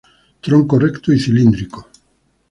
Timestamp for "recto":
0.79-1.13